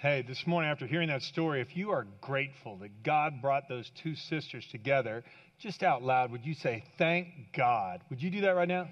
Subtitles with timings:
[0.00, 3.90] Hey, this morning after hearing that story, if you are grateful that God brought those
[4.02, 5.22] two sisters together,
[5.58, 8.00] just out loud, would you say, Thank God?
[8.08, 8.88] Would you do that right now?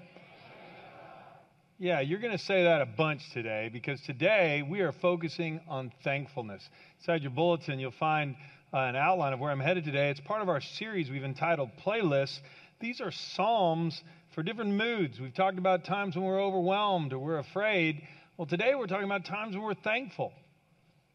[1.79, 5.91] Yeah, you're going to say that a bunch today because today we are focusing on
[6.03, 6.61] thankfulness.
[6.99, 8.35] Inside your bulletin, you'll find
[8.71, 10.11] uh, an outline of where I'm headed today.
[10.11, 12.37] It's part of our series we've entitled Playlists.
[12.81, 13.99] These are Psalms
[14.35, 15.19] for different moods.
[15.19, 18.07] We've talked about times when we're overwhelmed or we're afraid.
[18.37, 20.33] Well, today we're talking about times when we're thankful.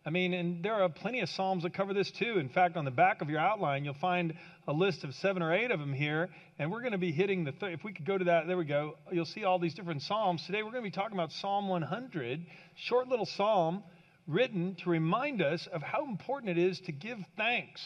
[0.06, 2.38] I mean, and there are plenty of Psalms that cover this too.
[2.38, 4.34] In fact, on the back of your outline, you'll find
[4.68, 6.28] a list of seven or eight of them here.
[6.58, 8.58] And we're going to be hitting the, th- if we could go to that, there
[8.58, 8.98] we go.
[9.10, 10.44] You'll see all these different Psalms.
[10.44, 12.44] Today, we're going to be talking about Psalm 100,
[12.76, 13.82] short little Psalm
[14.26, 17.80] written to remind us of how important it is to give thanks.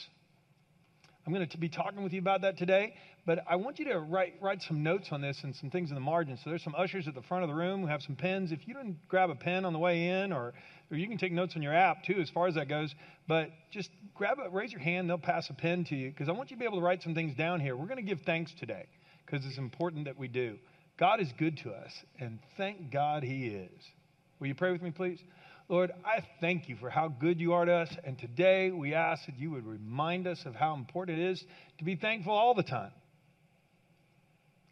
[1.29, 2.95] I'm going to be talking with you about that today,
[3.27, 5.95] but I want you to write, write some notes on this and some things in
[5.95, 6.39] the margin.
[6.39, 8.51] So there's some ushers at the front of the room who have some pens.
[8.51, 10.55] If you didn't grab a pen on the way in, or,
[10.91, 12.95] or you can take notes on your app too, as far as that goes,
[13.27, 16.33] but just grab it, raise your hand, they'll pass a pen to you, because I
[16.33, 17.77] want you to be able to write some things down here.
[17.77, 18.87] We're going to give thanks today,
[19.27, 20.57] because it's important that we do.
[20.99, 23.83] God is good to us, and thank God He is.
[24.41, 25.19] Will you pray with me, please?
[25.69, 27.95] Lord, I thank you for how good you are to us.
[28.05, 31.45] And today we ask that you would remind us of how important it is
[31.79, 32.93] to be thankful all the time.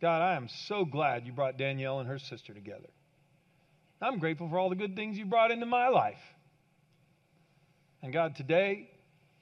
[0.01, 2.89] God, I am so glad you brought Danielle and her sister together.
[4.01, 6.21] I'm grateful for all the good things you brought into my life.
[8.03, 8.91] And God, today,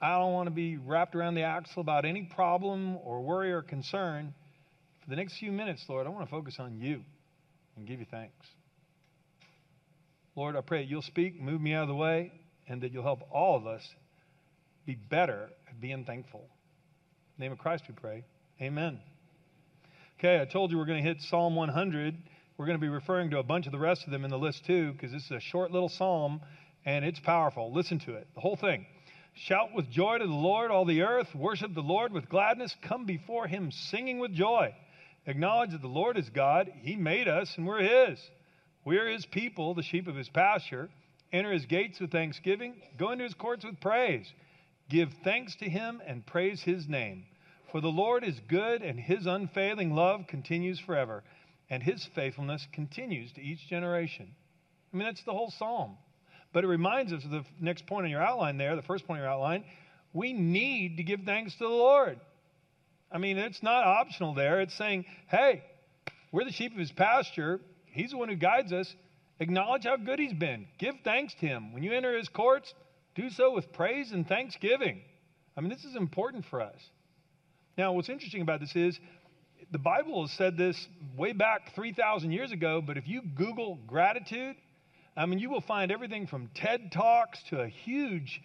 [0.01, 3.61] I don't want to be wrapped around the axle about any problem or worry or
[3.61, 4.33] concern.
[5.03, 7.01] For the next few minutes, Lord, I want to focus on you
[7.77, 8.45] and give you thanks.
[10.35, 12.31] Lord, I pray you'll speak, move me out of the way,
[12.67, 13.87] and that you'll help all of us
[14.85, 16.47] be better at being thankful.
[17.37, 18.23] Name of Christ we pray.
[18.61, 18.99] Amen.
[20.19, 22.15] Okay, I told you we're going to hit Psalm 100.
[22.57, 24.37] We're going to be referring to a bunch of the rest of them in the
[24.37, 26.41] list too, because this is a short little psalm
[26.85, 27.73] and it's powerful.
[27.73, 28.85] Listen to it, the whole thing.
[29.33, 31.33] Shout with joy to the Lord, all the earth.
[31.35, 32.73] Worship the Lord with gladness.
[32.81, 34.73] Come before him singing with joy.
[35.25, 36.71] Acknowledge that the Lord is God.
[36.81, 38.19] He made us and we're his.
[38.85, 40.89] We are his people, the sheep of his pasture.
[41.33, 44.31] Enter his gates with thanksgiving, go into his courts with praise.
[44.89, 47.25] Give thanks to him and praise his name.
[47.71, 51.23] For the Lord is good, and his unfailing love continues forever,
[51.69, 54.27] and his faithfulness continues to each generation.
[54.93, 55.97] I mean, that's the whole psalm.
[56.53, 59.17] But it reminds us of the next point in your outline there, the first point
[59.17, 59.65] in your outline.
[60.13, 62.19] We need to give thanks to the Lord.
[63.11, 64.61] I mean, it's not optional there.
[64.61, 65.63] It's saying, hey,
[66.31, 67.59] we're the sheep of his pasture.
[67.95, 68.93] He's the one who guides us.
[69.39, 70.67] Acknowledge how good He's been.
[70.77, 71.73] Give thanks to Him.
[71.73, 72.73] When you enter His courts,
[73.15, 75.01] do so with praise and thanksgiving.
[75.57, 76.79] I mean, this is important for us.
[77.77, 78.99] Now, what's interesting about this is
[79.71, 84.55] the Bible has said this way back 3,000 years ago, but if you Google gratitude,
[85.17, 88.41] I mean, you will find everything from TED Talks to a huge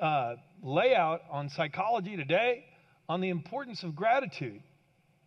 [0.00, 2.64] uh, layout on psychology today
[3.08, 4.62] on the importance of gratitude.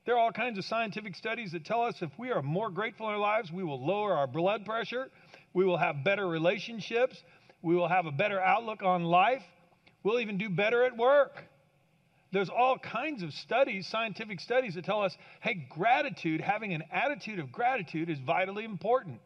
[0.10, 3.08] There are all kinds of scientific studies that tell us if we are more grateful
[3.10, 5.08] in our lives, we will lower our blood pressure,
[5.54, 7.16] we will have better relationships,
[7.62, 9.44] we will have a better outlook on life,
[10.02, 11.44] we'll even do better at work.
[12.34, 17.38] There's all kinds of studies, scientific studies, that tell us hey, gratitude, having an attitude
[17.38, 19.20] of gratitude is vitally important.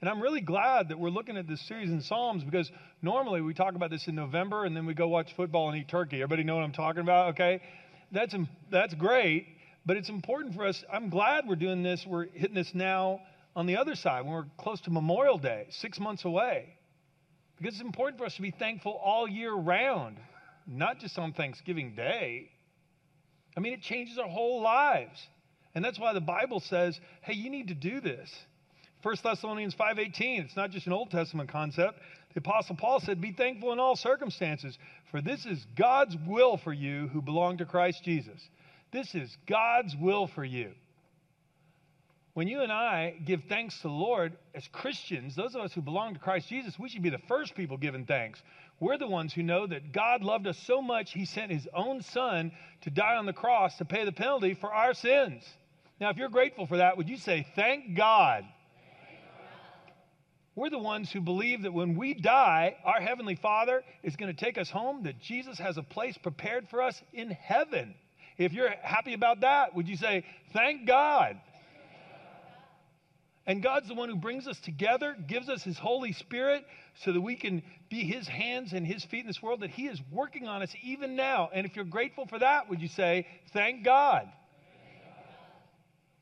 [0.00, 3.54] And I'm really glad that we're looking at this series in Psalms because normally we
[3.54, 6.16] talk about this in November and then we go watch football and eat turkey.
[6.22, 7.34] Everybody know what I'm talking about?
[7.34, 7.62] Okay?
[8.10, 8.34] That's,
[8.72, 9.53] that's great.
[9.86, 10.82] But it's important for us.
[10.92, 12.04] I'm glad we're doing this.
[12.06, 13.20] We're hitting this now
[13.54, 16.74] on the other side when we're close to Memorial Day, six months away.
[17.58, 20.16] Because it's important for us to be thankful all year round,
[20.66, 22.50] not just on Thanksgiving Day.
[23.56, 25.20] I mean, it changes our whole lives.
[25.74, 28.30] And that's why the Bible says, hey, you need to do this.
[29.02, 32.00] 1 Thessalonians 5:18, it's not just an Old Testament concept.
[32.32, 34.78] The apostle Paul said, "Be thankful in all circumstances,
[35.10, 38.48] for this is God's will for you who belong to Christ Jesus."
[38.94, 40.70] This is God's will for you.
[42.34, 45.82] When you and I give thanks to the Lord as Christians, those of us who
[45.82, 48.40] belong to Christ Jesus, we should be the first people giving thanks.
[48.78, 52.02] We're the ones who know that God loved us so much, He sent His own
[52.02, 52.52] Son
[52.82, 55.42] to die on the cross to pay the penalty for our sins.
[56.00, 58.44] Now, if you're grateful for that, would you say, Thank God?
[60.54, 64.44] We're the ones who believe that when we die, our Heavenly Father is going to
[64.44, 67.96] take us home, that Jesus has a place prepared for us in heaven.
[68.36, 71.40] If you're happy about that, would you say, Thank God?
[73.46, 76.64] And God's the one who brings us together, gives us His Holy Spirit
[77.04, 79.86] so that we can be His hands and His feet in this world, that He
[79.86, 81.50] is working on us even now.
[81.52, 84.28] And if you're grateful for that, would you say, Thank God?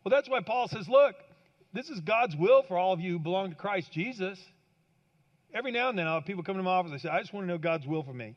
[0.04, 1.14] Well, that's why Paul says, Look,
[1.72, 4.38] this is God's will for all of you who belong to Christ Jesus.
[5.54, 7.32] Every now and then I'll have people come to my office, they say, I just
[7.32, 8.34] want to know God's will for me.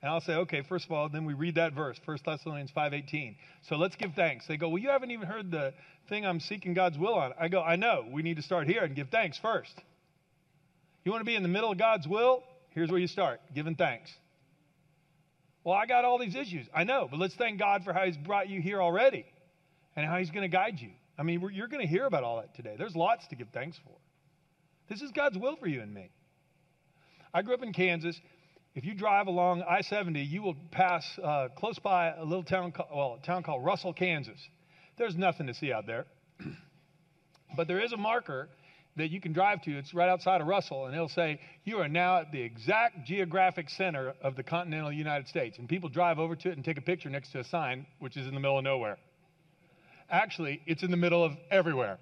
[0.00, 3.36] And I'll say, okay, first of all, then we read that verse, 1 Thessalonians 5.18.
[3.68, 4.46] So let's give thanks.
[4.46, 5.74] They go, well, you haven't even heard the
[6.08, 7.32] thing I'm seeking God's will on.
[7.38, 8.06] I go, I know.
[8.10, 9.74] We need to start here and give thanks first.
[11.04, 12.44] You want to be in the middle of God's will?
[12.70, 14.10] Here's where you start, giving thanks.
[15.64, 16.66] Well, I got all these issues.
[16.72, 19.26] I know, but let's thank God for how He's brought you here already
[19.96, 20.90] and how He's going to guide you.
[21.18, 22.76] I mean, you're going to hear about all that today.
[22.78, 23.92] There's lots to give thanks for.
[24.88, 26.10] This is God's will for you and me.
[27.34, 28.18] I grew up in Kansas.
[28.78, 32.70] If you drive along I 70, you will pass uh, close by a little town,
[32.70, 34.38] called, well, a town called Russell, Kansas.
[34.96, 36.06] There's nothing to see out there.
[37.56, 38.48] but there is a marker
[38.94, 39.76] that you can drive to.
[39.76, 43.68] It's right outside of Russell, and it'll say, You are now at the exact geographic
[43.68, 45.58] center of the continental United States.
[45.58, 48.16] And people drive over to it and take a picture next to a sign, which
[48.16, 48.98] is in the middle of nowhere.
[50.08, 51.98] Actually, it's in the middle of everywhere.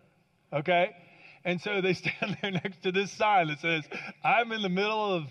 [0.53, 0.95] Okay?
[1.43, 3.85] And so they stand there next to this sign that says,
[4.23, 5.25] I'm in the middle of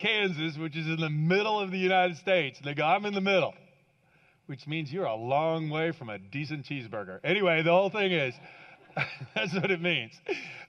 [0.00, 2.58] Kansas, which is in the middle of the United States.
[2.58, 3.54] And they go, I'm in the middle,
[4.46, 7.20] which means you're a long way from a decent cheeseburger.
[7.22, 8.34] Anyway, the whole thing is
[9.34, 10.12] that's what it means.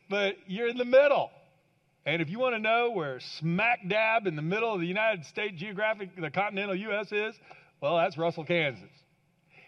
[0.09, 1.31] But you're in the middle.
[2.05, 5.25] And if you want to know where smack dab in the middle of the United
[5.25, 7.11] States geographic, the continental U.S.
[7.11, 7.35] is,
[7.79, 8.89] well, that's Russell, Kansas.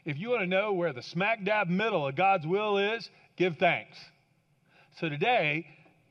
[0.04, 3.07] If you want to know where the smack dab middle of God's will is,
[3.38, 3.98] give thanks.
[5.00, 5.66] So today,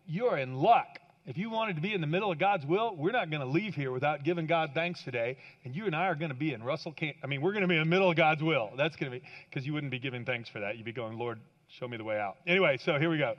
[0.07, 0.87] you're in luck
[1.25, 3.47] if you wanted to be in the middle of God's will, we're not going to
[3.47, 5.37] leave here without giving God thanks today.
[5.65, 7.17] And you and I are going to be in Russell Camp.
[7.23, 8.71] I mean, we're going to be in the middle of God's will.
[8.77, 10.77] That's going to be, because you wouldn't be giving thanks for that.
[10.77, 11.39] You'd be going, Lord,
[11.79, 12.39] show me the way out.
[12.45, 13.35] Anyway, so here we go.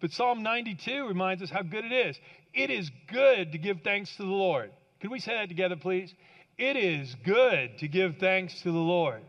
[0.00, 2.18] But Psalm 92 reminds us how good it is.
[2.54, 4.72] It is good to give thanks to the Lord.
[5.00, 6.12] Can we say that together, please?
[6.56, 9.22] It is good to give thanks to the Lord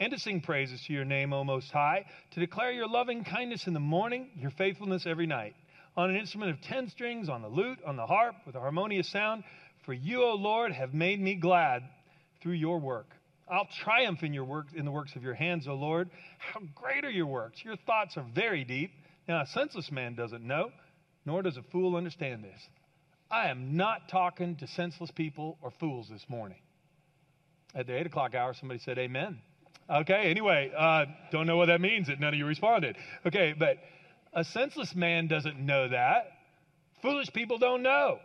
[0.00, 3.68] and to sing praises to your name, O Most High, to declare your loving kindness
[3.68, 5.54] in the morning, your faithfulness every night
[5.96, 9.10] on an instrument of ten strings, on the lute, on the harp, with a harmonious
[9.10, 9.44] sound.
[9.84, 11.82] For you, O Lord, have made me glad
[12.42, 13.06] through your work.
[13.48, 16.10] I'll triumph in your work in the works of your hands, O Lord.
[16.38, 17.64] How great are your works!
[17.64, 18.90] Your thoughts are very deep.
[19.28, 20.70] Now a senseless man doesn't know,
[21.24, 22.60] nor does a fool understand this.
[23.30, 26.58] I am not talking to senseless people or fools this morning.
[27.74, 29.38] At the eight o'clock hour, somebody said, Amen.
[29.88, 32.96] Okay, anyway, uh, don't know what that means that none of you responded.
[33.24, 33.76] Okay, but
[34.36, 36.26] a senseless man doesn't know that.
[37.00, 38.18] Foolish people don't know.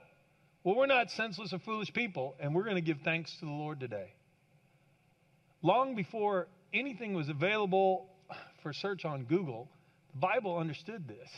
[0.63, 3.51] Well, we're not senseless or foolish people, and we're going to give thanks to the
[3.51, 4.13] Lord today.
[5.63, 8.09] Long before anything was available
[8.61, 9.69] for search on Google,
[10.11, 11.29] the Bible understood this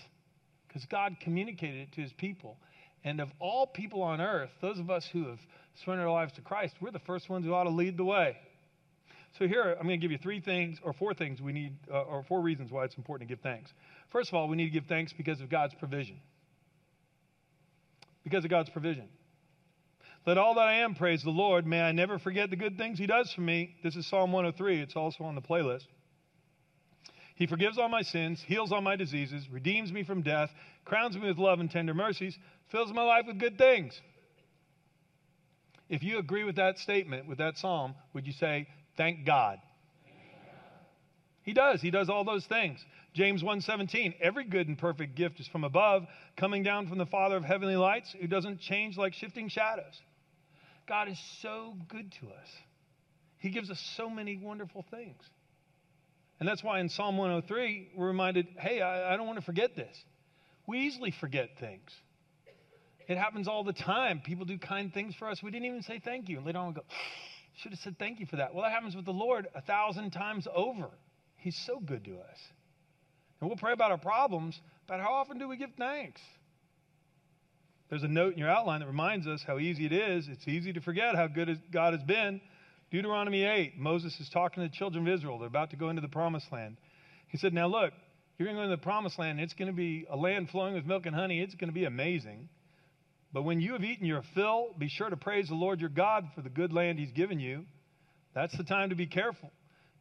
[0.67, 2.57] because God communicated it to his people.
[3.03, 5.39] And of all people on earth, those of us who have
[5.83, 8.37] surrendered our lives to Christ, we're the first ones who ought to lead the way.
[9.37, 12.01] So here, I'm going to give you three things or four things we need, uh,
[12.01, 13.71] or four reasons why it's important to give thanks.
[14.13, 16.17] First of all, we need to give thanks because of God's provision.
[18.23, 19.09] Because of God's provision.
[20.25, 21.65] Let all that I am praise the Lord.
[21.65, 23.75] May I never forget the good things He does for me.
[23.83, 24.81] This is Psalm 103.
[24.81, 25.87] It's also on the playlist.
[27.35, 30.51] He forgives all my sins, heals all my diseases, redeems me from death,
[30.85, 32.37] crowns me with love and tender mercies,
[32.71, 33.99] fills my life with good things.
[35.89, 39.57] If you agree with that statement, with that psalm, would you say, Thank God?
[41.41, 41.81] He does.
[41.81, 42.79] He does all those things.
[43.13, 47.37] James 1:17 Every good and perfect gift is from above, coming down from the Father
[47.37, 50.01] of heavenly lights, who doesn't change like shifting shadows.
[50.87, 52.49] God is so good to us.
[53.37, 55.21] He gives us so many wonderful things.
[56.39, 59.75] And that's why in Psalm 103, we're reminded hey, I, I don't want to forget
[59.75, 59.95] this.
[60.65, 61.89] We easily forget things.
[63.07, 64.21] It happens all the time.
[64.25, 65.43] People do kind things for us.
[65.43, 66.37] We didn't even say thank you.
[66.37, 66.83] And later on, we go,
[67.57, 68.53] should have said thank you for that.
[68.53, 70.89] Well, that happens with the Lord a thousand times over.
[71.35, 72.39] He's so good to us.
[73.43, 74.57] And we'll pray about our problems,
[74.87, 76.21] but how often do we give thanks?
[77.89, 80.29] There's a note in your outline that reminds us how easy it is.
[80.29, 82.39] It's easy to forget how good God has been.
[82.89, 85.39] Deuteronomy 8, Moses is talking to the children of Israel.
[85.39, 86.77] They're about to go into the promised land.
[87.27, 87.91] He said, Now look,
[88.37, 89.41] you're going to go into the promised land.
[89.41, 91.41] It's going to be a land flowing with milk and honey.
[91.41, 92.47] It's going to be amazing.
[93.33, 96.29] But when you have eaten your fill, be sure to praise the Lord your God
[96.33, 97.65] for the good land he's given you.
[98.33, 99.51] That's the time to be careful.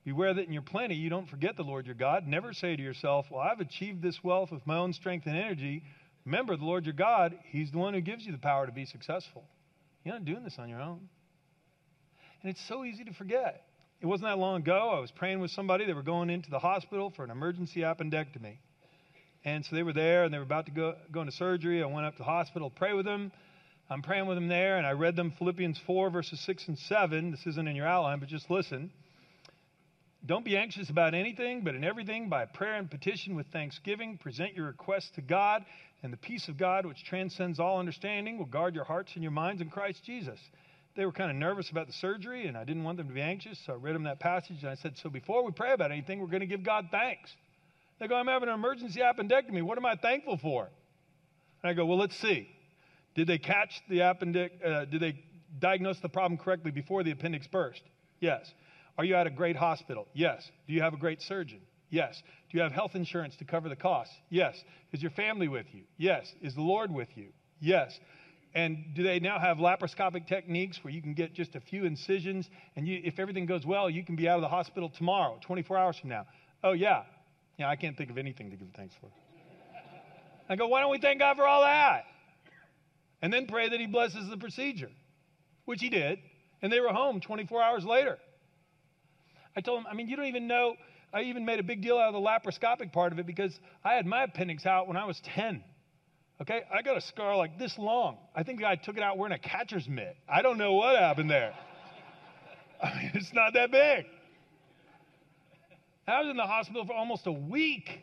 [0.05, 2.27] Beware that in your plenty you don't forget the Lord your God.
[2.27, 5.83] Never say to yourself, Well, I've achieved this wealth with my own strength and energy.
[6.25, 8.85] Remember, the Lord your God, He's the one who gives you the power to be
[8.85, 9.45] successful.
[10.05, 11.09] You're not doing this on your own.
[12.43, 13.65] And it's so easy to forget.
[14.01, 14.91] It wasn't that long ago.
[14.97, 15.87] I was praying with somebody.
[15.87, 18.57] They were going into the hospital for an emergency appendectomy.
[19.45, 21.83] And so they were there and they were about to go, go into surgery.
[21.83, 23.31] I went up to the hospital pray with them.
[23.91, 27.31] I'm praying with them there, and I read them Philippians 4, verses 6 and 7.
[27.31, 28.91] This isn't in your outline, but just listen.
[30.25, 34.55] Don't be anxious about anything, but in everything, by prayer and petition with thanksgiving, present
[34.55, 35.65] your requests to God,
[36.05, 39.33] And the peace of God, which transcends all understanding, will guard your hearts and your
[39.33, 40.39] minds in Christ Jesus.
[40.97, 43.21] They were kind of nervous about the surgery, and I didn't want them to be
[43.21, 45.91] anxious, so I read them that passage, and I said, So before we pray about
[45.91, 47.31] anything, we're going to give God thanks.
[47.99, 49.63] They go, I'm having an emergency appendectomy.
[49.63, 50.69] What am I thankful for?
[51.63, 52.49] And I go, Well, let's see.
[53.15, 54.55] Did they catch the appendix?
[54.65, 55.19] Uh, did they
[55.59, 57.83] diagnose the problem correctly before the appendix burst?
[58.21, 58.53] Yes.
[58.99, 60.07] Are you at a great hospital?
[60.13, 60.49] Yes.
[60.67, 61.61] Do you have a great surgeon?
[61.91, 62.21] Yes.
[62.51, 64.15] Do you have health insurance to cover the costs?
[64.31, 64.57] Yes.
[64.93, 65.83] Is your family with you?
[65.97, 66.33] Yes.
[66.41, 67.29] Is the Lord with you?
[67.61, 67.99] Yes.
[68.55, 72.49] And do they now have laparoscopic techniques where you can get just a few incisions
[72.77, 75.79] and you, if everything goes well, you can be out of the hospital tomorrow, 24
[75.79, 76.27] hours from now?
[76.63, 77.05] Oh, yeah.
[77.59, 79.09] Yeah, I can't think of anything to give thanks for.
[80.49, 82.05] I go, why don't we thank God for all that?
[83.23, 84.91] And then pray that He blesses the procedure,
[85.65, 86.19] which He did.
[86.61, 88.19] And they were home 24 hours later.
[89.57, 90.77] I told him, I mean, you don't even know.
[91.13, 93.95] I even made a big deal out of the laparoscopic part of it because I
[93.95, 95.63] had my appendix out when I was 10.
[96.41, 98.17] Okay, I got a scar like this long.
[98.35, 100.17] I think the guy took it out wearing a catcher's mitt.
[100.29, 101.55] I don't know what happened there.
[102.83, 104.07] I mean, it's not that big.
[106.09, 108.01] I was in the hospital for almost a week.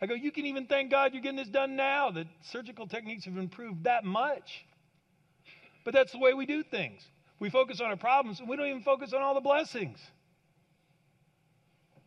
[0.00, 2.10] I go, you can even thank God you're getting this done now.
[2.10, 4.64] The surgical techniques have improved that much.
[5.84, 7.02] But that's the way we do things.
[7.40, 9.98] We focus on our problems and we don't even focus on all the blessings.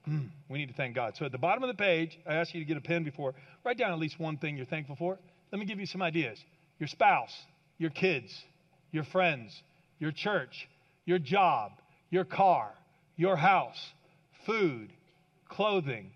[0.07, 1.15] Mm, we need to thank God.
[1.17, 3.33] So at the bottom of the page, I ask you to get a pen before.
[3.63, 5.17] Write down at least one thing you're thankful for.
[5.51, 6.37] Let me give you some ideas
[6.79, 7.33] your spouse,
[7.77, 8.31] your kids,
[8.91, 9.63] your friends,
[9.99, 10.67] your church,
[11.05, 11.71] your job,
[12.09, 12.71] your car,
[13.15, 13.79] your house,
[14.45, 14.91] food,
[15.49, 16.11] clothing,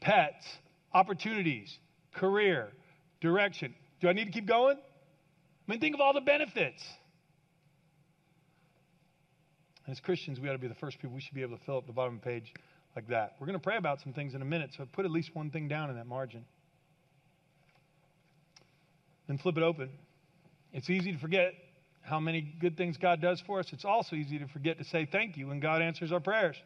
[0.00, 0.44] pets,
[0.92, 1.76] opportunities,
[2.14, 2.68] career,
[3.20, 3.74] direction.
[4.00, 4.76] Do I need to keep going?
[4.76, 6.82] I mean, think of all the benefits.
[9.88, 11.14] As Christians, we ought to be the first people.
[11.14, 12.52] We should be able to fill up the bottom of the page
[12.94, 13.36] like that.
[13.40, 15.50] We're going to pray about some things in a minute, so put at least one
[15.50, 16.44] thing down in that margin.
[19.28, 19.90] Then flip it open.
[20.72, 21.54] It's easy to forget
[22.02, 23.66] how many good things God does for us.
[23.72, 26.56] It's also easy to forget to say thank you when God answers our prayers.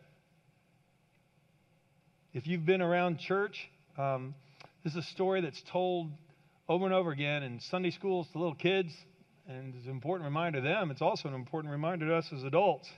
[2.33, 3.69] If you've been around church,
[3.99, 4.35] um,
[4.83, 6.11] this is a story that's told
[6.69, 8.93] over and over again in Sunday schools to little kids,
[9.49, 10.91] and it's an important reminder to them.
[10.91, 12.89] It's also an important reminder to us as adults.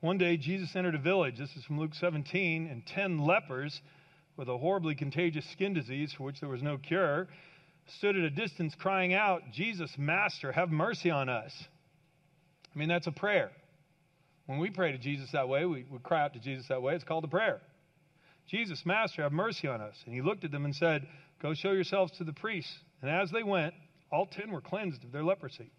[0.00, 1.38] One day, Jesus entered a village.
[1.38, 3.80] This is from Luke 17, and 10 lepers
[4.36, 7.28] with a horribly contagious skin disease for which there was no cure
[7.98, 11.52] stood at a distance crying out, Jesus, Master, have mercy on us.
[12.74, 13.50] I mean, that's a prayer.
[14.46, 16.94] When we pray to Jesus that way, we, we cry out to Jesus that way,
[16.94, 17.60] it's called a prayer.
[18.48, 19.96] Jesus, Master, have mercy on us.
[20.04, 21.06] And he looked at them and said,
[21.42, 22.72] Go show yourselves to the priests.
[23.02, 23.74] And as they went,
[24.10, 25.70] all ten were cleansed of their leprosy.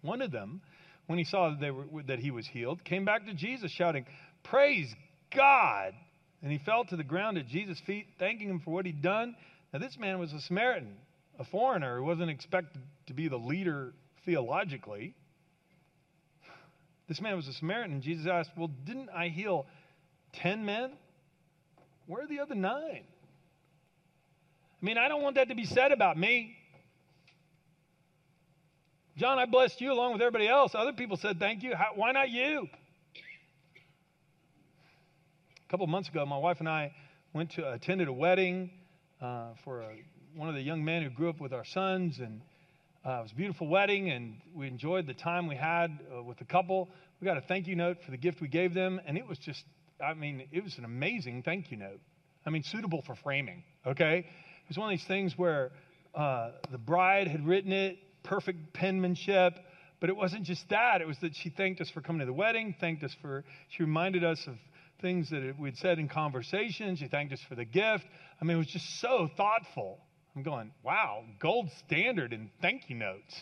[0.00, 0.62] One of them,
[1.10, 4.06] when he saw that, were, that he was healed, came back to Jesus shouting,
[4.44, 4.94] Praise
[5.34, 5.92] God!
[6.40, 9.34] And he fell to the ground at Jesus' feet, thanking him for what he'd done.
[9.72, 10.94] Now, this man was a Samaritan,
[11.36, 13.92] a foreigner who wasn't expected to be the leader
[14.24, 15.16] theologically.
[17.08, 18.02] This man was a Samaritan.
[18.02, 19.66] Jesus asked, Well, didn't I heal
[20.34, 20.92] 10 men?
[22.06, 23.02] Where are the other nine?
[24.80, 26.56] I mean, I don't want that to be said about me.
[29.20, 30.74] John, I blessed you along with everybody else.
[30.74, 31.74] Other people said thank you.
[31.74, 32.66] How, why not you?
[35.58, 36.94] A couple months ago, my wife and I
[37.34, 38.70] went to attended a wedding
[39.20, 39.90] uh, for a,
[40.34, 42.40] one of the young men who grew up with our sons, and
[43.04, 46.38] uh, it was a beautiful wedding, and we enjoyed the time we had uh, with
[46.38, 46.88] the couple.
[47.20, 49.36] We got a thank you note for the gift we gave them, and it was
[49.36, 49.62] just,
[50.02, 52.00] I mean, it was an amazing thank you note.
[52.46, 54.20] I mean, suitable for framing, okay?
[54.20, 55.72] It was one of these things where
[56.14, 59.54] uh, the bride had written it, perfect penmanship,
[60.00, 61.00] but it wasn't just that.
[61.00, 63.82] It was that she thanked us for coming to the wedding, thanked us for, she
[63.82, 64.54] reminded us of
[65.00, 66.96] things that we'd said in conversation.
[66.96, 68.04] She thanked us for the gift.
[68.40, 69.98] I mean, it was just so thoughtful.
[70.34, 73.40] I'm going, wow, gold standard in thank you notes.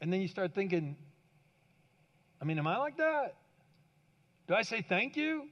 [0.00, 0.96] And then you start thinking,
[2.40, 3.36] I mean, am I like that?
[4.48, 5.44] Do I say thank you?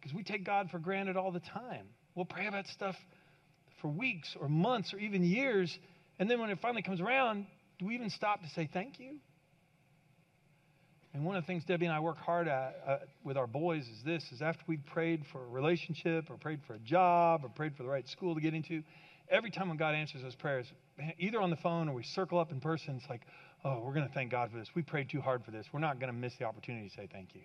[0.00, 1.86] Because we take God for granted all the time.
[2.14, 2.96] We'll pray about stuff
[3.82, 5.78] for weeks or months or even years,
[6.18, 7.46] and then when it finally comes around,
[7.78, 9.16] do we even stop to say thank you?
[11.14, 13.86] And one of the things Debbie and I work hard at uh, with our boys
[13.86, 17.50] is this: is after we've prayed for a relationship, or prayed for a job, or
[17.50, 18.82] prayed for the right school to get into,
[19.28, 20.66] every time when God answers those prayers,
[21.18, 23.22] either on the phone or we circle up in person, it's like,
[23.64, 24.68] oh, we're going to thank God for this.
[24.74, 25.66] We prayed too hard for this.
[25.72, 27.42] We're not going to miss the opportunity to say thank you.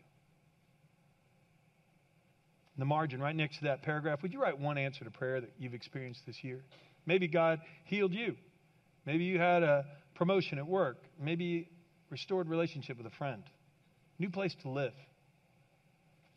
[2.77, 5.41] In the margin, right next to that paragraph, would you write one answer to prayer
[5.41, 6.63] that you've experienced this year?
[7.05, 8.36] Maybe God healed you.
[9.05, 10.98] Maybe you had a promotion at work.
[11.19, 11.69] Maybe
[12.10, 13.43] restored relationship with a friend
[14.19, 14.93] new place to live.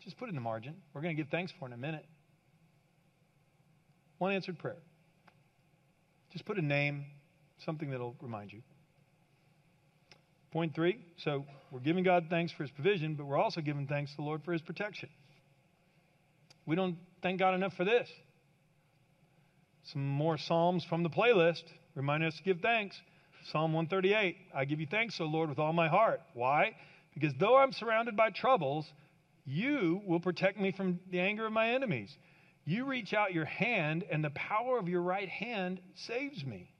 [0.04, 0.74] Just put it in the margin.
[0.94, 2.04] We're going to give thanks for in a minute.
[4.18, 4.76] One answered prayer.
[6.32, 7.04] Just put a name,
[7.64, 8.62] something that'll remind you.
[10.52, 14.10] Point three so we're giving God thanks for his provision, but we're also giving thanks
[14.12, 15.08] to the Lord for his protection.
[16.66, 18.08] We don't thank God enough for this.
[19.84, 21.62] Some more Psalms from the playlist
[21.94, 23.00] remind us to give thanks.
[23.50, 26.20] Psalm 138 I give you thanks, O Lord, with all my heart.
[26.34, 26.76] Why?
[27.14, 28.86] Because though I'm surrounded by troubles,
[29.44, 32.14] you will protect me from the anger of my enemies.
[32.64, 36.70] You reach out your hand, and the power of your right hand saves me.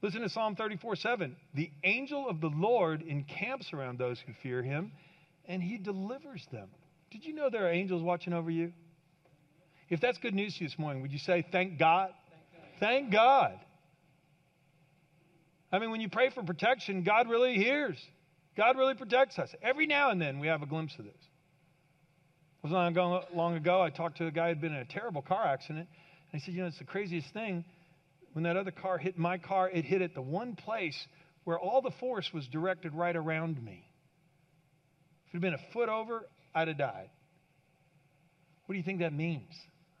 [0.00, 1.36] Listen to Psalm 34 7.
[1.54, 4.92] The angel of the Lord encamps around those who fear him,
[5.44, 6.68] and he delivers them.
[7.12, 8.72] Did you know there are angels watching over you?
[9.90, 12.10] If that's good news to you this morning, would you say, Thank God?
[12.80, 13.60] Thank God.
[15.70, 17.98] I mean, when you pray for protection, God really hears.
[18.56, 19.54] God really protects us.
[19.62, 21.14] Every now and then we have a glimpse of this.
[21.14, 24.80] It was long ago, long ago I talked to a guy who had been in
[24.80, 25.88] a terrible car accident,
[26.32, 27.64] and he said, You know, it's the craziest thing.
[28.32, 31.06] When that other car hit my car, it hit at the one place
[31.44, 33.84] where all the force was directed right around me.
[35.26, 37.10] If it had been a foot over, I'd have died.
[38.66, 39.52] What do you think that means?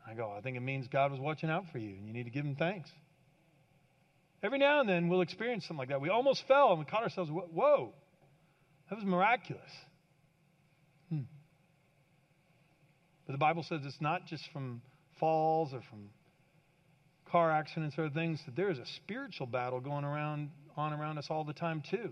[0.06, 2.24] I go, I think it means God was watching out for you, and you need
[2.24, 2.90] to give him thanks.
[4.42, 6.00] Every now and then we'll experience something like that.
[6.00, 7.92] We almost fell and we caught ourselves, whoa,
[8.90, 9.70] that was miraculous.
[11.08, 11.20] Hmm.
[13.26, 14.82] But the Bible says it's not just from
[15.20, 16.10] falls or from
[17.30, 21.26] car accidents or things, that there is a spiritual battle going around on around us
[21.30, 22.10] all the time too.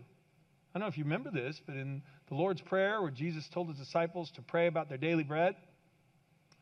[0.72, 3.68] I don't know if you remember this, but in the Lord's Prayer, where Jesus told
[3.68, 5.56] his disciples to pray about their daily bread,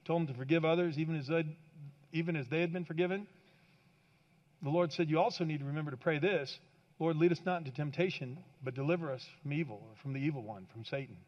[0.06, 1.44] told them to forgive others even as they,
[2.12, 3.26] even as they had been forgiven.
[4.62, 6.58] The Lord said, You also need to remember to pray this
[6.98, 10.42] Lord, lead us not into temptation, but deliver us from evil, or from the evil
[10.42, 11.18] one, from Satan.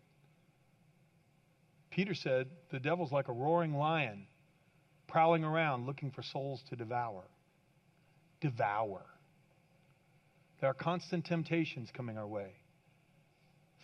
[1.90, 4.26] Peter said, The devil's like a roaring lion,
[5.06, 7.25] prowling around looking for souls to devour.
[8.40, 9.02] Devour.
[10.60, 12.52] There are constant temptations coming our way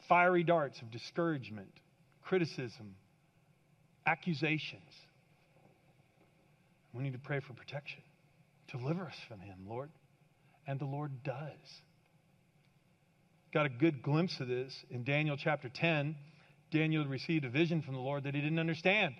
[0.08, 1.70] fiery darts of discouragement,
[2.22, 2.94] criticism,
[4.06, 4.82] accusations.
[6.92, 8.02] We need to pray for protection.
[8.70, 9.90] Deliver us from him, Lord.
[10.66, 11.82] And the Lord does.
[13.52, 16.16] Got a good glimpse of this in Daniel chapter 10.
[16.72, 19.14] Daniel received a vision from the Lord that he didn't understand.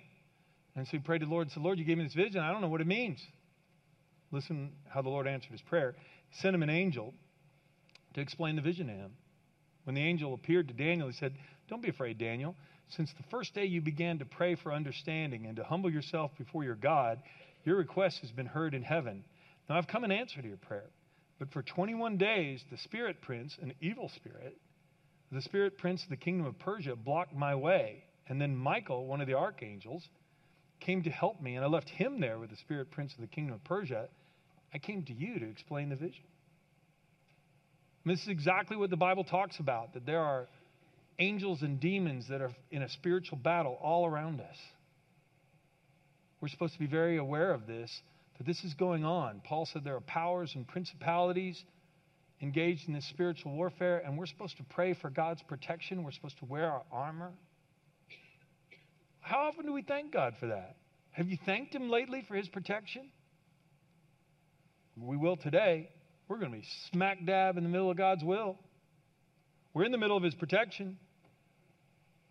[0.75, 2.41] And so he prayed to the Lord and said, Lord, you gave me this vision.
[2.41, 3.19] I don't know what it means.
[4.31, 5.95] Listen how the Lord answered his prayer.
[6.29, 7.13] He sent him an angel
[8.13, 9.11] to explain the vision to him.
[9.87, 11.33] When the angel appeared to Daniel, he said,
[11.69, 12.57] Don't be afraid, Daniel.
[12.89, 16.65] Since the first day you began to pray for understanding and to humble yourself before
[16.65, 17.19] your God,
[17.63, 19.23] your request has been heard in heaven.
[19.69, 20.89] Now I've come in answer to your prayer.
[21.39, 24.57] But for 21 days, the spirit prince, an evil spirit,
[25.31, 28.03] the spirit prince of the kingdom of Persia, blocked my way.
[28.27, 30.05] And then Michael, one of the archangels,
[30.81, 33.27] came to help me, and I left him there with the spirit prince of the
[33.27, 34.09] kingdom of Persia.
[34.73, 36.25] I came to you to explain the vision.
[38.07, 40.47] And this is exactly what the Bible talks about that there are
[41.19, 44.55] angels and demons that are in a spiritual battle all around us.
[46.39, 47.91] We're supposed to be very aware of this
[48.37, 49.41] that this is going on.
[49.43, 51.61] Paul said there are powers and principalities
[52.41, 56.01] engaged in this spiritual warfare, and we're supposed to pray for God's protection.
[56.01, 57.33] We're supposed to wear our armor.
[59.19, 60.77] How often do we thank God for that?
[61.11, 63.09] Have you thanked Him lately for His protection?
[64.95, 65.89] We will today.
[66.27, 68.57] We're going to be smack dab in the middle of God's will.
[69.73, 70.97] We're in the middle of His protection.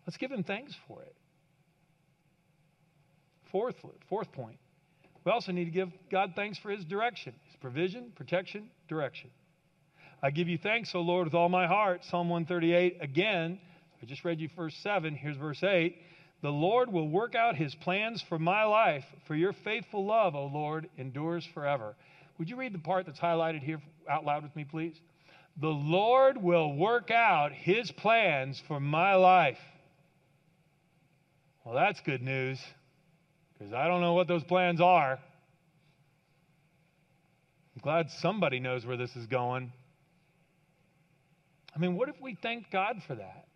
[0.05, 1.15] Let's give Him thanks for it.
[3.51, 3.75] Fourth,
[4.09, 4.57] fourth point
[5.27, 9.29] we also need to give God thanks for his direction, his provision, protection, direction.
[10.23, 12.05] I give you thanks, O Lord, with all my heart.
[12.05, 13.59] Psalm 138 again.
[14.01, 15.15] I just read you verse 7.
[15.15, 15.97] Here's verse 8.
[16.43, 20.45] The Lord will work out his plans for my life, for your faithful love, O
[20.45, 21.97] Lord, endures forever.
[22.37, 24.99] Would you read the part that's highlighted here out loud with me, please?
[25.59, 29.59] The Lord will work out his plans for my life.
[31.63, 32.59] Well, that's good news
[33.57, 35.13] because I don't know what those plans are.
[37.75, 39.71] I'm glad somebody knows where this is going.
[41.75, 43.47] I mean, what if we thank God for that?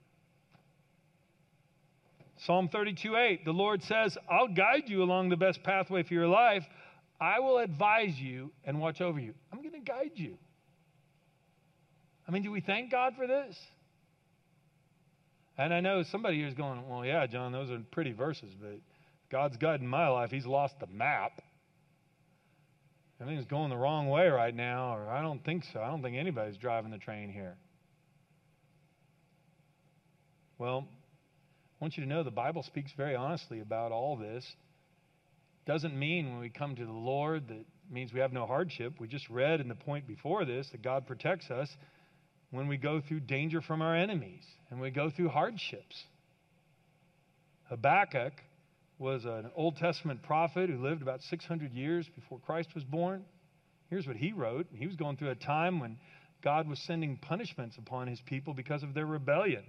[2.46, 6.28] Psalm 32 8, the Lord says, I'll guide you along the best pathway for your
[6.28, 6.65] life.
[7.21, 9.36] I will advise you and watch over you.
[9.53, 10.38] I'm going to guide you.
[12.27, 13.55] I mean, do we thank God for this?
[15.55, 18.79] And I know somebody here is going, well, yeah, John, those are pretty verses, but
[19.31, 20.31] God's guiding my life.
[20.31, 21.34] He's lost the map.
[23.21, 25.79] Everything's going the wrong way right now, or I don't think so.
[25.79, 27.55] I don't think anybody's driving the train here.
[30.57, 34.43] Well, I want you to know the Bible speaks very honestly about all this.
[35.65, 38.93] Doesn't mean when we come to the Lord that means we have no hardship.
[39.00, 41.69] We just read in the point before this that God protects us
[42.50, 46.04] when we go through danger from our enemies and we go through hardships.
[47.69, 48.34] Habakkuk
[48.97, 53.24] was an Old Testament prophet who lived about 600 years before Christ was born.
[53.89, 54.67] Here's what he wrote.
[54.74, 55.97] He was going through a time when
[56.43, 59.63] God was sending punishments upon his people because of their rebellion.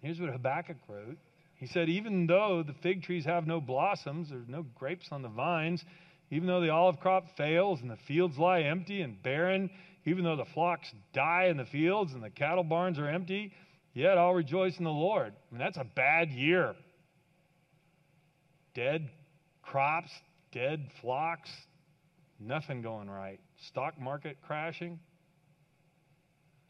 [0.00, 1.18] Here's what Habakkuk wrote.
[1.56, 5.28] He said, Even though the fig trees have no blossoms, there's no grapes on the
[5.28, 5.84] vines,
[6.30, 9.70] even though the olive crop fails and the fields lie empty and barren,
[10.04, 13.52] even though the flocks die in the fields and the cattle barns are empty,
[13.94, 15.32] yet I'll rejoice in the Lord.
[15.32, 16.74] I mean, that's a bad year.
[18.74, 19.08] Dead
[19.62, 20.10] crops,
[20.52, 21.50] dead flocks,
[22.38, 23.40] nothing going right.
[23.68, 24.98] Stock market crashing.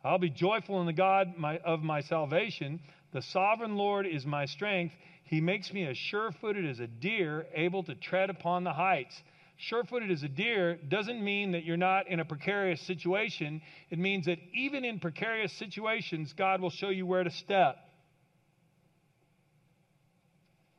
[0.05, 2.81] I'll be joyful in the God my, of my salvation.
[3.17, 4.95] The sovereign Lord is my strength.
[5.25, 9.23] He makes me as sure footed as a deer, able to tread upon the heights
[9.57, 13.63] sure footed as a deer doesn't mean that you're not in a precarious situation.
[13.91, 17.79] It means that even in precarious situations, God will show you where to step.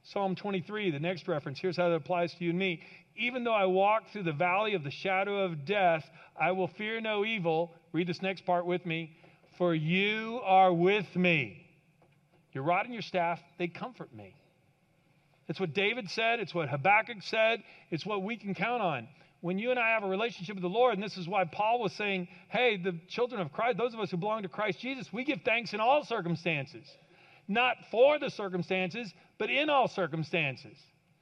[0.03, 2.81] Psalm 23, the next reference, here's how that applies to you and me.
[3.17, 6.05] Even though I walk through the valley of the shadow of death,
[6.39, 7.73] I will fear no evil.
[7.91, 9.17] Read this next part with me.
[9.57, 11.66] For you are with me.
[12.57, 14.33] Your rod and your staff, they comfort me.
[15.47, 19.07] It's what David said, it's what Habakkuk said, it's what we can count on.
[19.41, 21.79] When you and I have a relationship with the Lord, and this is why Paul
[21.79, 25.07] was saying, hey, the children of Christ, those of us who belong to Christ Jesus,
[25.13, 26.83] we give thanks in all circumstances.
[27.47, 30.75] Not for the circumstances, but in all circumstances.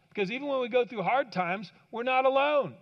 [0.08, 2.76] Because even when we go through hard times, we're not alone.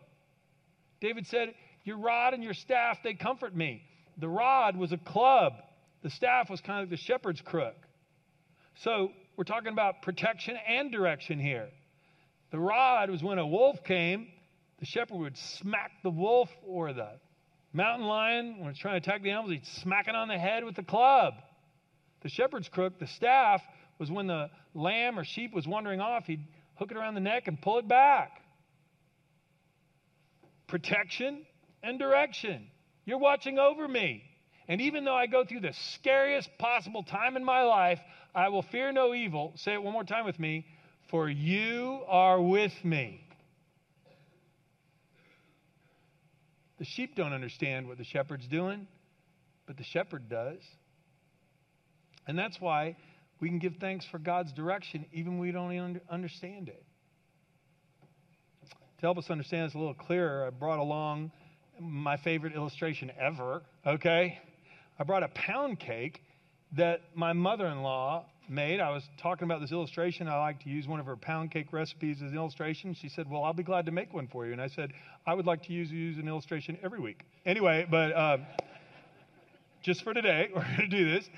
[1.02, 3.82] David said, Your rod and your staff, they comfort me.
[4.20, 5.54] The rod was a club,
[6.04, 7.74] the staff was kind of like the shepherd's crook.
[8.76, 11.70] So we're talking about protection and direction here.
[12.52, 14.28] The rod was when a wolf came,
[14.80, 17.10] the shepherd would smack the wolf or the
[17.72, 20.64] mountain lion when it's trying to attack the animals, he'd smack it on the head
[20.64, 21.34] with the club.
[22.22, 23.62] The shepherd's crook, the staff,
[24.00, 27.48] was when the lamb or sheep was wandering off, he'd hook it around the neck
[27.48, 28.42] and pull it back.
[30.68, 31.46] Protection
[31.82, 32.68] and direction.
[33.06, 34.24] You're watching over me.
[34.68, 38.00] And even though I go through the scariest possible time in my life,
[38.36, 39.54] I will fear no evil.
[39.56, 40.66] Say it one more time with me.
[41.10, 43.24] For you are with me.
[46.80, 48.88] The sheep don't understand what the shepherd's doing,
[49.68, 50.60] but the shepherd does.
[52.28, 52.98] And that's why
[53.40, 56.84] we can give thanks for God's direction even when we don't understand it.
[58.98, 61.32] To help us understand this a little clearer, I brought along
[61.80, 64.40] my favorite illustration ever, okay?
[64.98, 66.22] I brought a pound cake
[66.76, 68.80] that my mother in law made.
[68.80, 70.28] I was talking about this illustration.
[70.28, 72.94] I like to use one of her pound cake recipes as an illustration.
[72.94, 74.52] She said, Well, I'll be glad to make one for you.
[74.52, 74.94] And I said,
[75.26, 77.24] I would like to use, use an illustration every week.
[77.46, 78.38] Anyway, but uh,
[79.82, 81.30] just for today, we're going to do this.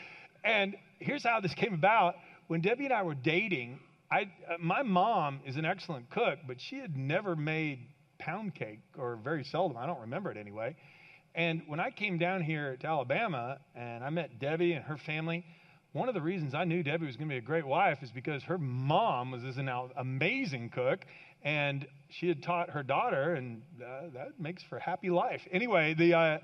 [0.43, 2.15] And here's how this came about.
[2.47, 3.79] When Debbie and I were dating,
[4.11, 7.79] I, uh, my mom is an excellent cook, but she had never made
[8.19, 9.77] pound cake, or very seldom.
[9.77, 10.75] I don't remember it anyway.
[11.35, 15.45] And when I came down here to Alabama and I met Debbie and her family,
[15.91, 18.09] one of the reasons I knew Debbie was going to be a great wife is
[18.09, 19.57] because her mom was this
[19.97, 21.05] amazing cook,
[21.43, 25.41] and she had taught her daughter, and uh, that makes for a happy life.
[25.51, 26.37] Anyway, the uh,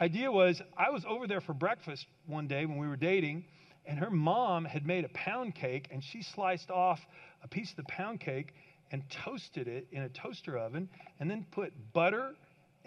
[0.00, 3.44] idea was I was over there for breakfast one day when we were dating,
[3.86, 7.00] and her mom had made a pound cake, and she sliced off
[7.42, 8.54] a piece of the pound cake
[8.92, 10.88] and toasted it in a toaster oven,
[11.20, 12.34] and then put butter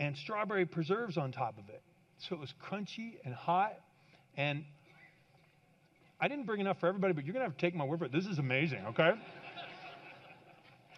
[0.02, 1.84] and strawberry preserves on top of it.
[2.18, 3.74] So it was crunchy and hot.
[4.36, 4.66] And
[6.20, 8.00] I didn't bring enough for everybody, but you're going to have to take my word
[8.00, 8.12] for it.
[8.12, 9.12] This is amazing, okay?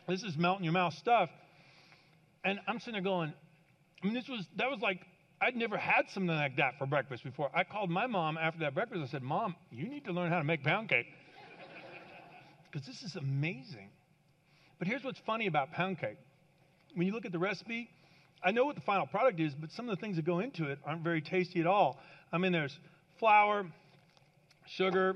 [0.07, 1.29] this is melt in your mouth stuff.
[2.45, 3.33] And I'm sitting there going,
[4.01, 5.01] I mean, this was, that was like,
[5.41, 7.49] I'd never had something like that for breakfast before.
[7.53, 9.03] I called my mom after that breakfast.
[9.03, 11.07] I said, Mom, you need to learn how to make pound cake.
[12.71, 13.89] Because this is amazing.
[14.79, 16.17] But here's what's funny about pound cake.
[16.95, 17.89] When you look at the recipe,
[18.43, 20.65] I know what the final product is, but some of the things that go into
[20.65, 21.99] it aren't very tasty at all.
[22.31, 22.77] I mean, there's
[23.19, 23.65] flour,
[24.67, 25.15] sugar,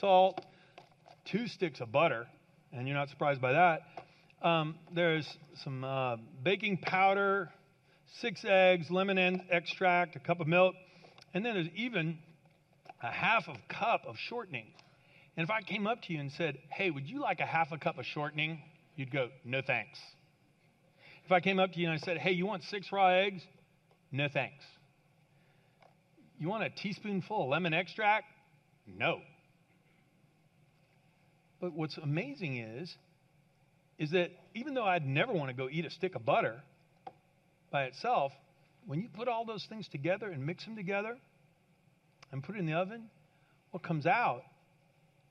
[0.00, 0.40] salt,
[1.26, 2.26] two sticks of butter,
[2.72, 3.82] and you're not surprised by that.
[4.42, 5.28] Um, there's
[5.62, 7.50] some uh, baking powder,
[8.20, 10.74] six eggs, lemon extract, a cup of milk,
[11.34, 12.18] and then there's even
[13.02, 14.66] a half of cup of shortening.
[15.36, 17.72] And if I came up to you and said, "Hey, would you like a half
[17.72, 18.62] a cup of shortening?"
[18.96, 19.98] You'd go, "No, thanks."
[21.24, 23.42] If I came up to you and I said, hey, you want six raw eggs?
[24.10, 24.64] No thanks.
[26.38, 28.26] You want a teaspoonful of lemon extract?
[28.86, 29.20] No.
[31.60, 32.94] But what's amazing is
[33.98, 36.60] is that even though I'd never want to go eat a stick of butter
[37.70, 38.32] by itself,
[38.86, 41.16] when you put all those things together and mix them together
[42.32, 43.04] and put it in the oven,
[43.70, 44.42] what comes out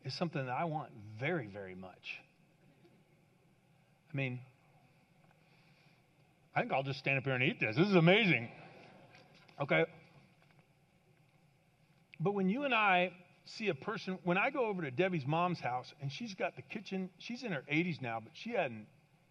[0.06, 2.22] is something that I want very, very much.
[4.14, 4.40] I mean,
[6.56, 7.76] I think I'll just stand up here and eat this.
[7.76, 8.50] This is amazing.
[9.60, 9.86] Okay.
[12.20, 13.14] But when you and I
[13.46, 16.62] see a person, when I go over to Debbie's mom's house and she's got the
[16.62, 18.86] kitchen, she's in her 80s now, but she hadn't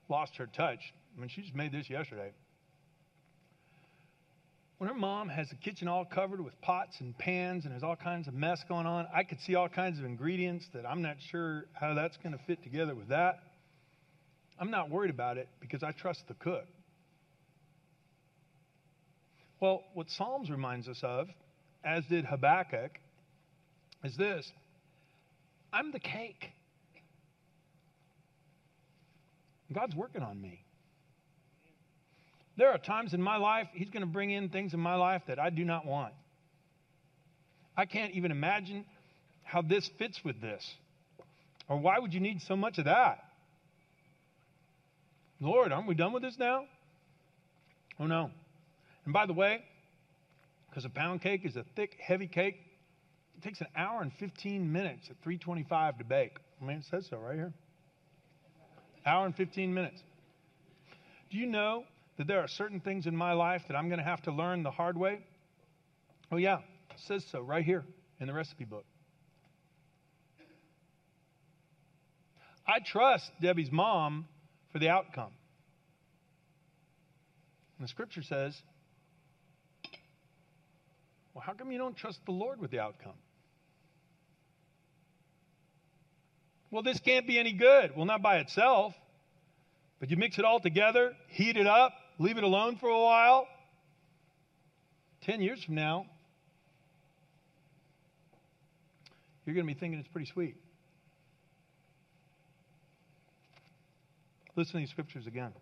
[0.09, 0.93] lost her touch.
[1.17, 2.33] I mean, she just made this yesterday.
[4.79, 7.97] When her mom has the kitchen all covered with pots and pans and there's all
[7.97, 11.17] kinds of mess going on, I could see all kinds of ingredients that I'm not
[11.21, 13.41] sure how that's going to fit together with that.
[14.59, 16.65] I'm not worried about it because I trust the cook.
[19.61, 21.29] Well, what Psalms reminds us of,
[21.85, 22.99] as did Habakkuk,
[24.03, 24.51] is this
[25.73, 26.51] I'm the cake.
[29.73, 30.65] God's working on me.
[32.57, 35.23] There are times in my life, He's going to bring in things in my life
[35.29, 36.13] that I do not want.
[37.77, 38.85] I can't even imagine
[39.45, 40.75] how this fits with this.
[41.69, 43.25] Or why would you need so much of that?
[45.41, 46.65] Lord, aren't we done with this now?
[47.99, 48.31] Oh, no.
[49.11, 49.65] And by the way,
[50.69, 52.61] because a pound cake is a thick, heavy cake,
[53.37, 56.37] it takes an hour and 15 minutes at 325 to bake.
[56.63, 57.53] I mean, it says so right here.
[59.05, 60.01] Hour and 15 minutes.
[61.29, 61.83] Do you know
[62.19, 64.63] that there are certain things in my life that I'm going to have to learn
[64.63, 65.19] the hard way?
[66.31, 66.59] Oh, yeah,
[66.91, 67.85] it says so right here
[68.21, 68.85] in the recipe book.
[72.65, 74.29] I trust Debbie's mom
[74.71, 75.33] for the outcome.
[77.77, 78.63] And the scripture says,
[81.35, 83.15] well, how come you don't trust the Lord with the outcome?
[86.71, 87.97] Well, this can't be any good.
[87.97, 88.95] Well, not by itself.
[89.99, 93.47] But you mix it all together, heat it up, leave it alone for a while.
[95.21, 96.07] Ten years from now,
[99.45, 100.57] you're going to be thinking it's pretty sweet.
[104.57, 105.53] Listen to these scriptures again.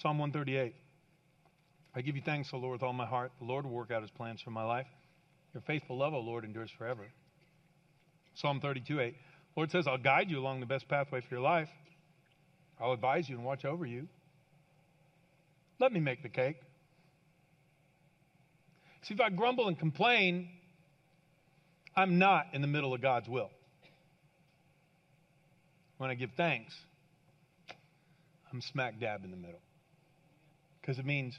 [0.00, 0.74] Psalm 138.
[1.98, 3.32] I give you thanks, O Lord, with all my heart.
[3.40, 4.86] The Lord will work out his plans for my life.
[5.52, 7.08] Your faithful love, O Lord, endures forever.
[8.36, 9.16] Psalm 32 8.
[9.56, 11.68] Lord says, I'll guide you along the best pathway for your life.
[12.80, 14.06] I'll advise you and watch over you.
[15.80, 16.58] Let me make the cake.
[19.02, 20.50] See, if I grumble and complain,
[21.96, 23.50] I'm not in the middle of God's will.
[25.96, 26.74] When I give thanks,
[28.52, 29.62] I'm smack dab in the middle.
[30.80, 31.36] Because it means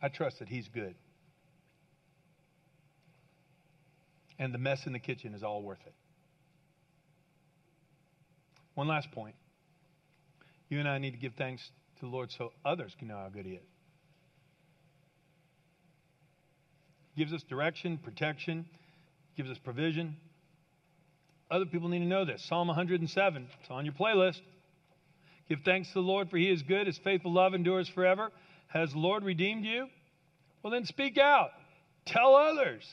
[0.00, 0.94] I trust that He's good.
[4.38, 5.94] And the mess in the kitchen is all worth it.
[8.74, 9.34] One last point.
[10.68, 13.28] You and I need to give thanks to the Lord so others can know how
[13.28, 13.66] good He is.
[17.16, 18.64] Gives us direction, protection,
[19.36, 20.16] gives us provision.
[21.50, 22.44] Other people need to know this.
[22.44, 24.40] Psalm 107, it's on your playlist.
[25.48, 26.86] Give thanks to the Lord, for he is good.
[26.86, 28.30] His faithful love endures forever.
[28.68, 29.88] Has the Lord redeemed you?
[30.62, 31.50] Well, then speak out.
[32.04, 32.84] Tell others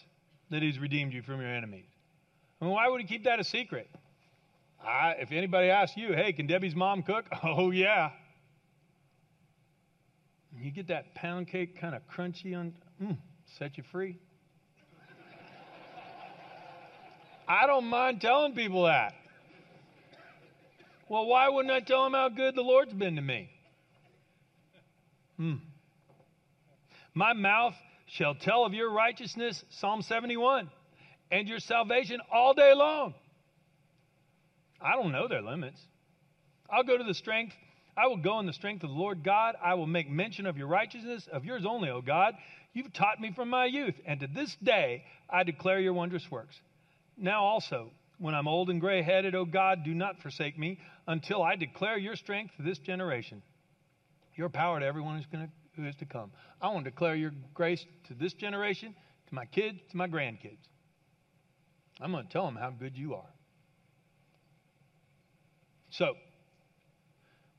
[0.49, 1.85] that he's redeemed you from your enemies.
[2.61, 3.89] I mean, why would he keep that a secret?
[4.83, 7.25] I, if anybody asks you, hey, can Debbie's mom cook?
[7.43, 8.11] Oh, yeah.
[10.57, 13.17] You get that pound cake kind of crunchy on, mm,
[13.57, 14.17] set you free.
[17.47, 19.13] I don't mind telling people that.
[21.09, 23.49] Well, why wouldn't I tell them how good the Lord's been to me?
[25.38, 25.56] Hmm.
[27.13, 27.76] My mouth
[28.08, 30.69] shall tell of your righteousness, Psalm 71,
[31.32, 33.13] and your salvation all day long.
[34.82, 35.80] I don't know their limits.
[36.69, 37.54] I'll go to the strength.
[37.98, 39.56] I will go in the strength of the Lord God.
[39.63, 42.36] I will make mention of your righteousness, of yours only, O God.
[42.74, 46.56] You've taught me from my youth, and to this day I declare your wondrous works.
[47.17, 51.41] Now also, when I'm old and gray headed, O God, do not forsake me until
[51.41, 53.41] I declare your strength to this generation,
[54.36, 56.32] your power to everyone who's going to, who is to come.
[56.62, 58.95] I want to declare your grace to this generation,
[59.28, 60.60] to my kids, to my grandkids.
[62.02, 63.30] I'm going to tell them how good you are.
[65.91, 66.13] So,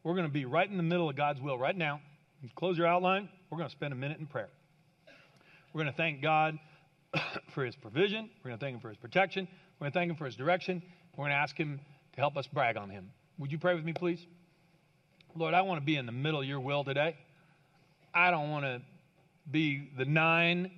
[0.05, 2.01] we're going to be right in the middle of God's will right now.
[2.43, 3.29] You close your outline.
[3.51, 4.51] We're going to spend a minute in prayer.
[5.73, 6.59] We're going to thank God
[7.55, 8.29] for his provision.
[8.45, 9.49] We're going to thank him for his protection.
[9.79, 10.83] We're going to thank him for his direction.
[11.17, 11.81] We're going to ask him
[12.13, 13.11] to help us brag on him.
[13.39, 14.25] Would you pray with me, please?
[15.37, 17.17] Lord, I want to be in the middle of your will today.
[18.15, 18.81] I don't want to
[19.51, 20.71] be the nine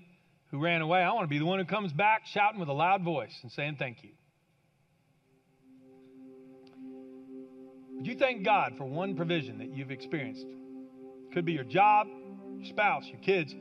[0.51, 1.01] who ran away.
[1.01, 3.53] I want to be the one who comes back shouting with a loud voice and
[3.53, 4.11] saying thank you.
[7.97, 10.47] Would you thank God for one provision that you've experienced?
[11.33, 12.07] Could be your job,
[12.57, 13.55] your spouse, your kids,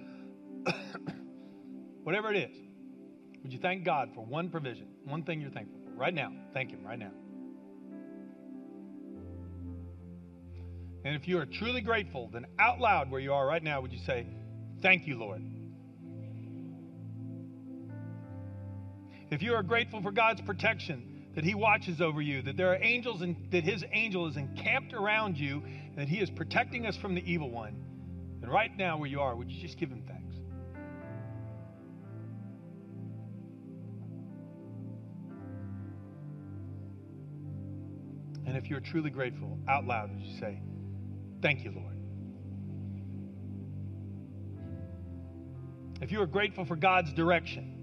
[2.03, 2.57] whatever it is.
[3.43, 5.91] Would you thank God for one provision, one thing you're thankful for?
[5.91, 6.31] Right now.
[6.53, 7.11] Thank Him right now.
[11.07, 13.93] And if you are truly grateful, then out loud where you are right now, would
[13.93, 14.27] you say,
[14.81, 15.41] Thank you, Lord?
[19.31, 22.83] If you are grateful for God's protection, that He watches over you, that there are
[22.83, 26.97] angels and that His angel is encamped around you, and that He is protecting us
[26.97, 27.81] from the evil one,
[28.41, 30.35] then right now where you are, would you just give Him thanks?
[38.45, 40.59] And if you're truly grateful, out loud, would you say,
[41.41, 41.97] Thank you, Lord?
[46.01, 47.73] If you are grateful for God's direction,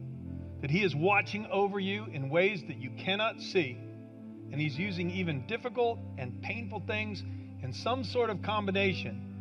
[0.60, 3.76] that He is watching over you in ways that you cannot see,
[4.52, 7.22] and He's using even difficult and painful things
[7.62, 9.34] in some sort of combination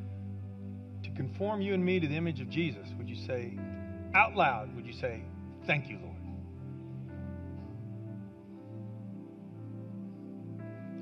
[1.03, 3.57] to conform you and me to the image of Jesus, would you say,
[4.15, 5.23] out loud, would you say,
[5.65, 6.12] Thank you, Lord?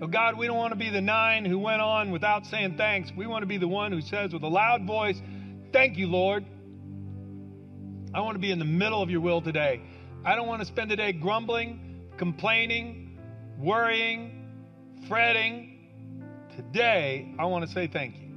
[0.02, 3.12] Oh God, we don't want to be the nine who went on without saying thanks.
[3.16, 5.22] We want to be the one who says with a loud voice,
[5.72, 6.44] Thank you, Lord.
[8.14, 9.82] I want to be in the middle of your will today.
[10.26, 13.20] I don't want to spend the day grumbling, complaining,
[13.60, 15.68] worrying, fretting.
[16.56, 18.28] Today, I want to say thank you.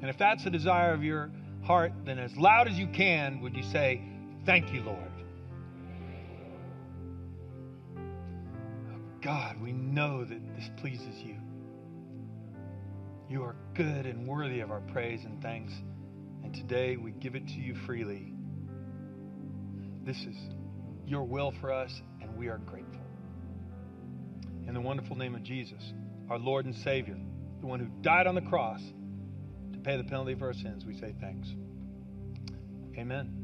[0.00, 1.30] And if that's the desire of your
[1.64, 4.02] heart, then as loud as you can, would you say,
[4.46, 5.09] Thank you, Lord?
[9.30, 11.36] God, we know that this pleases you.
[13.28, 15.72] You are good and worthy of our praise and thanks.
[16.42, 18.32] And today we give it to you freely.
[20.02, 20.34] This is
[21.06, 23.04] your will for us, and we are grateful.
[24.66, 25.92] In the wonderful name of Jesus,
[26.28, 27.16] our Lord and Savior,
[27.60, 28.80] the one who died on the cross
[29.72, 31.46] to pay the penalty for our sins, we say thanks.
[32.98, 33.39] Amen.